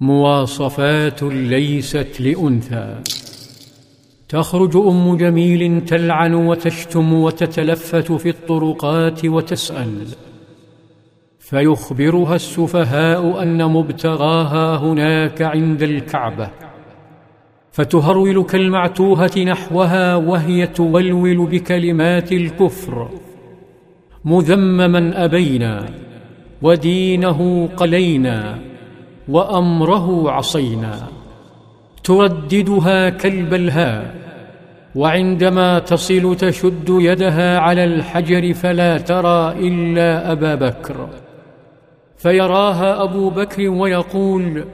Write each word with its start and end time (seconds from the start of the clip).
مواصفات 0.00 1.22
ليست 1.22 2.20
لأنثى. 2.20 2.98
تخرج 4.28 4.76
أم 4.76 5.16
جميل 5.16 5.84
تلعن 5.84 6.34
وتشتم 6.34 7.12
وتتلفت 7.12 8.12
في 8.12 8.28
الطرقات 8.28 9.24
وتسأل. 9.24 10.06
فيخبرها 11.38 12.34
السفهاء 12.34 13.42
أن 13.42 13.64
مبتغاها 13.64 14.76
هناك 14.76 15.42
عند 15.42 15.82
الكعبة. 15.82 16.50
فتهرول 17.72 18.42
كالمعتوهه 18.42 19.38
نحوها 19.38 20.16
وهي 20.16 20.66
تولول 20.66 21.46
بكلمات 21.46 22.32
الكفر. 22.32 23.08
مذمما 24.24 25.24
أبينا 25.24 25.88
ودينه 26.62 27.68
قلينا. 27.76 28.58
وأمره 29.28 30.30
عصينا. 30.30 31.06
ترددها 32.04 33.08
كالبلهاء 33.08 34.14
وعندما 34.94 35.78
تصل 35.78 36.36
تشد 36.36 36.88
يدها 36.88 37.58
على 37.58 37.84
الحجر 37.84 38.54
فلا 38.54 38.98
ترى 38.98 39.52
إلا 39.68 40.32
أبا 40.32 40.54
بكر. 40.54 41.08
فيراها 42.16 43.02
أبو 43.02 43.30
بكر 43.30 43.68
ويقول 43.68 44.64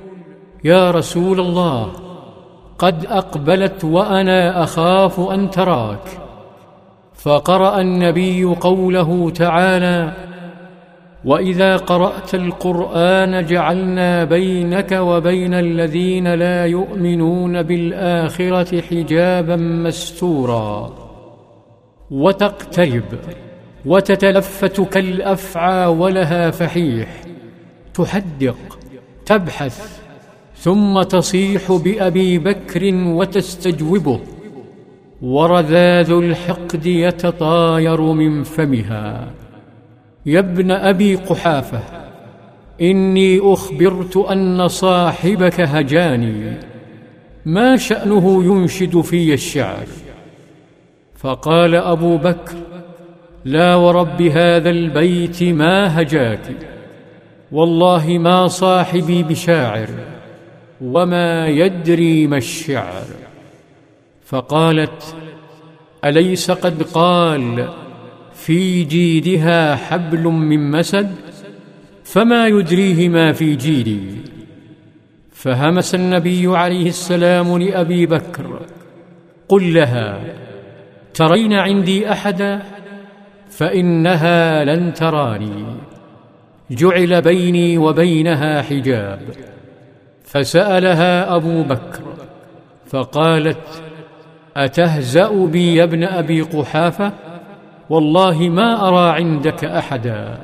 يا 0.65 0.91
رسول 0.91 1.41
الله 1.41 1.93
قد 2.79 3.07
أقبلت 3.07 3.85
وأنا 3.85 4.63
أخاف 4.63 5.21
أن 5.21 5.51
تراك. 5.51 6.07
فقرأ 7.15 7.81
النبي 7.81 8.45
قوله 8.45 9.31
تعالى 9.31 10.13
وإذا 11.25 11.77
قرأت 11.77 12.35
القرآن 12.35 13.47
جعلنا 13.47 14.25
بينك 14.25 14.93
وبين 14.93 15.55
الذين 15.55 16.35
لا 16.35 16.67
يؤمنون 16.67 17.63
بالآخرة 17.63 18.81
حجابا 18.81 19.57
مستورا. 19.57 20.95
وتقترب 22.11 23.05
وتتلفت 23.87 24.81
كالأفعى 24.81 25.87
ولها 25.87 26.51
فحيح. 26.51 27.21
تحدق 27.95 28.79
تبحث 29.27 30.01
ثم 30.57 31.03
تصيح 31.03 31.73
بأبي 31.73 32.39
بكر 32.39 32.95
وتستجوبه. 32.95 34.21
ورذاذ 35.23 36.11
الحقد 36.11 36.87
يتطاير 36.87 38.01
من 38.01 38.43
فمها. 38.43 39.31
يا 40.27 40.39
ابن 40.39 40.71
أبي 40.71 41.15
قحافة 41.15 41.81
إني 42.81 43.41
أخبرت 43.43 44.17
أن 44.17 44.69
صاحبك 44.69 45.61
هجاني 45.61 46.57
ما 47.47 47.77
شأنه 47.77 48.45
ينشد 48.45 49.01
في 49.01 49.35
الشعر؟ 49.35 49.87
فقال 51.17 51.75
أبو 51.75 52.17
بكر 52.17 52.55
لا 53.45 53.75
ورب 53.75 54.23
هذا 54.23 54.71
البيت 54.71 55.43
ما 55.43 56.01
هجاك 56.01 56.57
والله 57.53 58.19
ما 58.19 58.49
صاحبي 58.49 59.23
بشاعر 59.23 59.89
وما 60.81 61.49
يدري 61.49 62.27
ما 62.27 62.37
الشعر. 62.37 63.05
فقالت 64.25 65.17
أليس 66.05 66.51
قد 66.51 66.83
قال 66.83 67.69
في 68.35 68.85
جيدها 68.85 69.77
حبل 69.77 70.23
من 70.23 70.71
مسد 70.71 71.15
فما 72.05 72.47
يدريه 72.47 73.09
ما 73.09 73.33
في 73.33 73.55
جيدي. 73.55 74.01
فهمس 75.33 75.95
النبي 75.95 76.57
عليه 76.57 76.89
السلام 76.89 77.59
لأبي 77.59 78.07
بكر 78.07 78.61
قل 79.49 79.75
لها 79.75 80.21
ترين 81.15 81.53
عندي 81.53 82.13
أحدا؟ 82.13 82.63
فإنها 83.51 84.65
لن 84.65 84.95
تراني. 84.95 85.65
جعل 86.71 87.23
بيني 87.23 87.79
وبينها 87.79 88.63
حجاب. 88.63 89.21
فسألها 90.25 91.37
أبو 91.37 91.63
بكر 91.63 92.03
فقالت 92.87 93.83
أتهزأ 94.57 95.47
بي 95.47 95.75
يا 95.75 95.85
ابن 95.85 96.05
أبي 96.05 96.41
قحافة؟ 96.41 97.13
والله 97.91 98.49
ما 98.49 98.89
أرى 98.89 99.11
عندك 99.11 99.65
أحدا. 99.65 100.39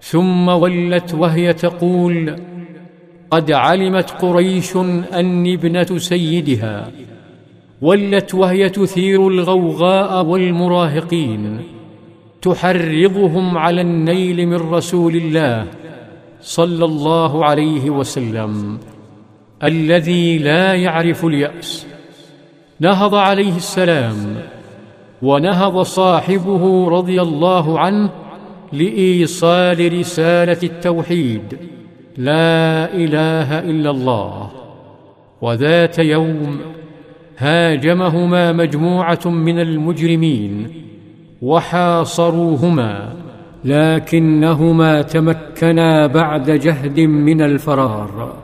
ثم 0.00 0.48
ولت 0.48 1.14
وهي 1.14 1.52
تقول 1.52 2.36
قد 3.30 3.52
علمت 3.52 4.10
قريش 4.10 4.76
أني 5.14 5.54
ابنة 5.54 5.98
سيدها. 5.98 6.90
ولت 7.82 8.34
وهي 8.34 8.68
تثير 8.68 9.28
الغوغاء 9.28 10.24
والمراهقين. 10.24 11.60
تحرضهم 12.42 13.58
على 13.58 13.80
النيل 13.80 14.46
من 14.46 14.56
رسول 14.56 15.16
الله 15.16 15.66
صلى 16.40 16.84
الله 16.84 17.44
عليه 17.44 17.90
وسلم 17.90 18.78
الذي 19.62 20.38
لا 20.38 20.74
يعرف 20.74 21.24
اليأس. 21.24 21.86
نهض 22.80 23.14
عليه 23.14 23.56
السلام. 23.56 24.36
ونهض 25.22 25.82
صاحبه 25.82 26.88
رضي 26.88 27.22
الله 27.22 27.78
عنه 27.80 28.10
لإيصال 28.72 29.98
رسالة 29.98 30.58
التوحيد 30.62 31.58
لا 32.16 32.94
إله 32.94 33.58
إلا 33.58 33.90
الله. 33.90 34.50
وذات 35.42 35.98
يوم 35.98 36.60
هاجمهما 37.38 38.52
مجموعة 38.52 39.20
من 39.26 39.60
المجرمين 39.60 40.70
وحاصروهما 41.42 43.12
لكنهما 43.64 45.02
تمكنا 45.02 46.06
بعد 46.06 46.50
جهد 46.50 47.00
من 47.00 47.42
الفرار. 47.42 48.36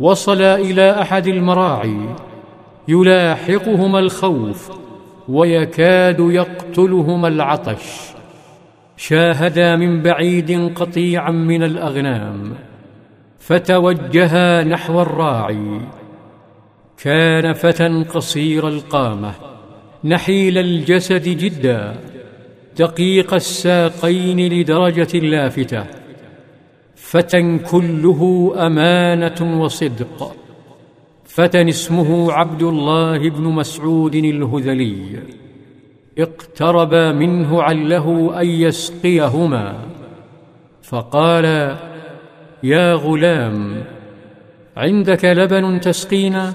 وصلا 0.00 0.56
إلى 0.56 0.90
أحد 1.00 1.26
المراعي 1.26 1.96
يلاحقهما 2.88 3.98
الخوف 3.98 4.81
ويكاد 5.28 6.20
يقتلهما 6.20 7.28
العطش. 7.28 8.12
شاهدا 8.96 9.76
من 9.76 10.02
بعيد 10.02 10.72
قطيعا 10.74 11.30
من 11.30 11.62
الأغنام. 11.62 12.54
فتوجها 13.38 14.64
نحو 14.64 15.02
الراعي. 15.02 15.80
كان 17.02 17.52
فتى 17.52 18.04
قصير 18.14 18.68
القامة. 18.68 19.32
نحيل 20.04 20.58
الجسد 20.58 21.28
جدا. 21.28 21.96
دقيق 22.78 23.34
الساقين 23.34 24.52
لدرجة 24.52 25.18
لافتة. 25.18 25.84
فتى 26.96 27.58
كله 27.58 28.52
أمانة 28.66 29.62
وصدق. 29.62 30.36
فتى 31.34 31.68
اسمه 31.68 32.32
عبد 32.32 32.62
الله 32.62 33.30
بن 33.30 33.42
مسعود 33.42 34.14
الهذلي. 34.14 35.18
اقترب 36.18 36.94
منه 36.94 37.62
عله 37.62 38.40
أن 38.40 38.46
يسقيهما. 38.46 39.74
فقال 40.82 41.76
يا 42.62 42.94
غلام 42.94 43.84
عندك 44.76 45.24
لبن 45.24 45.80
تسقينا؟ 45.80 46.52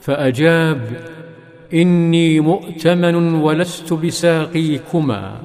فأجاب 0.00 0.80
إني 1.74 2.40
مؤتمن 2.40 3.34
ولست 3.34 3.92
بساقيكما. 3.92 5.36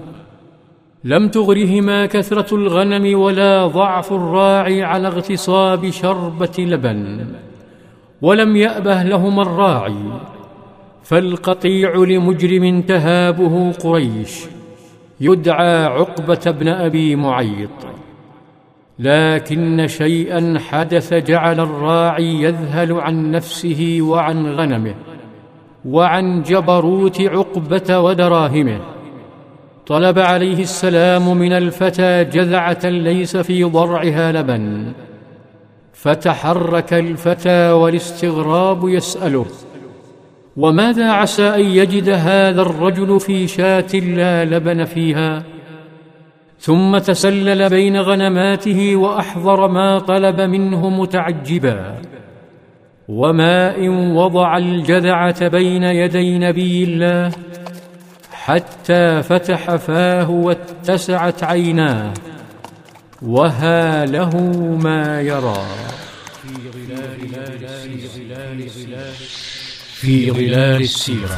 لم 1.03 1.29
تغرهما 1.29 2.05
كثرة 2.05 2.55
الغنم 2.55 3.19
ولا 3.19 3.67
ضعف 3.67 4.13
الراعي 4.13 4.83
على 4.83 5.07
اغتصاب 5.07 5.89
شربة 5.89 6.55
لبن. 6.59 7.27
ولم 8.21 8.55
يأبه 8.55 9.03
لهما 9.03 9.41
الراعي 9.41 10.03
فالقطيع 11.03 11.95
لمجرم 11.95 12.81
تهابه 12.81 13.71
قريش 13.71 14.45
يدعى 15.21 15.85
عقبة 15.85 16.51
بن 16.59 16.67
أبي 16.67 17.15
معيط. 17.15 17.69
لكن 18.99 19.87
شيئا 19.87 20.59
حدث 20.69 21.13
جعل 21.13 21.59
الراعي 21.59 22.41
يذهل 22.41 22.93
عن 22.93 23.31
نفسه 23.31 23.97
وعن 24.01 24.45
غنمه 24.45 24.95
وعن 25.85 26.41
جبروت 26.41 27.21
عقبة 27.21 27.99
ودراهمه. 27.99 28.79
طلب 29.87 30.19
عليه 30.19 30.59
السلام 30.59 31.37
من 31.37 31.53
الفتى 31.53 32.23
جذعة 32.23 32.79
ليس 32.83 33.37
في 33.37 33.63
ضرعها 33.63 34.31
لبن 34.31 34.93
فتحرك 36.01 36.93
الفتى 36.93 37.71
والاستغراب 37.71 38.89
يسأله 38.89 39.45
وماذا 40.57 41.11
عسى 41.11 41.47
أن 41.55 41.65
يجد 41.65 42.09
هذا 42.09 42.61
الرجل 42.61 43.19
في 43.19 43.47
شاة 43.47 43.95
لا 43.95 44.45
لبن 44.45 44.83
فيها؟ 44.83 45.43
ثم 46.59 46.97
تسلل 46.97 47.69
بين 47.69 47.97
غنماته 47.97 48.95
وأحضر 48.95 49.67
ما 49.67 49.99
طلب 49.99 50.41
منه 50.41 50.89
متعجبا 50.89 51.95
وما 53.07 53.77
ان 53.77 54.11
وضع 54.11 54.57
الجذعه 54.57 55.47
بين 55.47 55.83
يدي 55.83 56.37
نبي 56.37 56.83
الله 56.83 57.31
حتى 58.31 59.23
فتح 59.23 59.75
فاه 59.75 60.29
واتسعت 60.29 61.43
عيناه. 61.43 62.13
وها 63.21 64.05
له 64.05 64.29
ما 64.81 65.21
يرى. 65.21 65.65
في 69.99 70.31
ظلال 70.31 70.81
السيرة. 70.81 71.37